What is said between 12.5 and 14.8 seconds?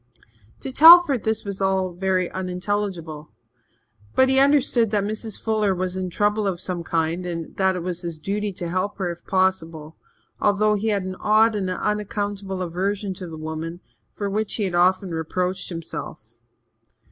aversion to the woman, for which he had